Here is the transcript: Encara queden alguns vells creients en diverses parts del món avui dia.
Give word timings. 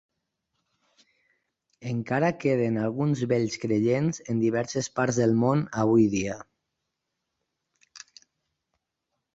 Encara 1.91 2.31
queden 2.45 2.79
alguns 2.85 3.21
vells 3.35 3.59
creients 3.67 4.21
en 4.35 4.41
diverses 4.45 4.91
parts 5.01 5.21
del 5.23 5.39
món 5.45 5.63
avui 5.85 6.11
dia. 6.17 6.41